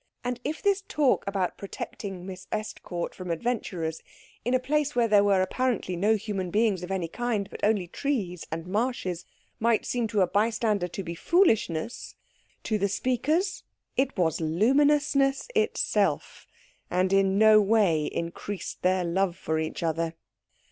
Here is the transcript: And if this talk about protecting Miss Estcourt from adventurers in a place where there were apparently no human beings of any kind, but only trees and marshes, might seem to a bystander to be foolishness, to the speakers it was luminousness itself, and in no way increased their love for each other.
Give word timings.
And 0.23 0.39
if 0.43 0.63
this 0.63 0.81
talk 0.87 1.23
about 1.27 1.59
protecting 1.59 2.25
Miss 2.25 2.47
Estcourt 2.51 3.13
from 3.13 3.29
adventurers 3.29 4.01
in 4.43 4.55
a 4.55 4.59
place 4.59 4.95
where 4.95 5.07
there 5.07 5.23
were 5.23 5.43
apparently 5.43 5.95
no 5.95 6.15
human 6.15 6.49
beings 6.49 6.81
of 6.81 6.89
any 6.89 7.07
kind, 7.07 7.47
but 7.51 7.63
only 7.63 7.87
trees 7.87 8.43
and 8.51 8.65
marshes, 8.65 9.25
might 9.59 9.85
seem 9.85 10.07
to 10.07 10.21
a 10.21 10.27
bystander 10.27 10.87
to 10.87 11.03
be 11.03 11.13
foolishness, 11.13 12.15
to 12.63 12.79
the 12.79 12.89
speakers 12.89 13.63
it 13.95 14.17
was 14.17 14.41
luminousness 14.41 15.47
itself, 15.53 16.47
and 16.89 17.13
in 17.13 17.37
no 17.37 17.61
way 17.61 18.05
increased 18.05 18.81
their 18.81 19.03
love 19.03 19.35
for 19.37 19.59
each 19.59 19.83
other. 19.83 20.15